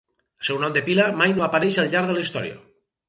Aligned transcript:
El 0.43 0.47
seu 0.47 0.61
nom 0.63 0.73
de 0.77 0.81
pila 0.87 1.05
mai 1.19 1.35
no 1.35 1.45
apareix 1.49 1.77
al 1.85 1.93
llarg 1.93 2.11
de 2.13 2.17
la 2.19 2.25
història. 2.29 2.57